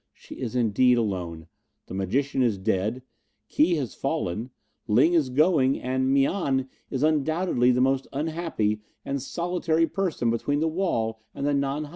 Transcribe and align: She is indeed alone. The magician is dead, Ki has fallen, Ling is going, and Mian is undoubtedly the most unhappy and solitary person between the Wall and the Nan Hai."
She 0.15 0.33
is 0.39 0.55
indeed 0.55 0.97
alone. 0.97 1.45
The 1.85 1.93
magician 1.93 2.41
is 2.41 2.57
dead, 2.57 3.03
Ki 3.49 3.75
has 3.75 3.93
fallen, 3.93 4.49
Ling 4.87 5.13
is 5.13 5.29
going, 5.29 5.79
and 5.79 6.11
Mian 6.11 6.67
is 6.89 7.03
undoubtedly 7.03 7.69
the 7.69 7.81
most 7.81 8.07
unhappy 8.11 8.81
and 9.05 9.21
solitary 9.21 9.85
person 9.85 10.31
between 10.31 10.59
the 10.59 10.67
Wall 10.67 11.19
and 11.35 11.45
the 11.45 11.53
Nan 11.53 11.83
Hai." 11.83 11.89